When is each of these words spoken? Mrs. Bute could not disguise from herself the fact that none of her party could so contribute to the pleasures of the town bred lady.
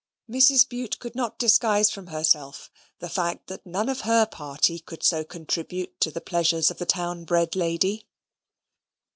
Mrs. 0.27 0.67
Bute 0.67 0.97
could 0.97 1.13
not 1.13 1.37
disguise 1.37 1.91
from 1.91 2.07
herself 2.07 2.71
the 2.97 3.07
fact 3.07 3.45
that 3.45 3.67
none 3.67 3.87
of 3.87 4.01
her 4.01 4.25
party 4.25 4.79
could 4.79 5.03
so 5.03 5.23
contribute 5.23 5.99
to 5.99 6.09
the 6.09 6.19
pleasures 6.19 6.71
of 6.71 6.79
the 6.79 6.87
town 6.87 7.23
bred 7.23 7.55
lady. 7.55 8.07